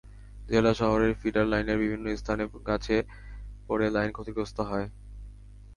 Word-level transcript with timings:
জেলা 0.49 0.71
শহরের 0.73 1.13
ফিডার 1.21 1.45
লাইনের 1.47 1.81
বিভিন্ন 1.83 2.05
স্থানে 2.15 2.43
গাছ 2.67 2.85
পড়ে 3.67 3.87
লাইন 3.95 4.09
ক্ষতিগ্রস্ত 4.13 4.57
হয়। 4.69 4.87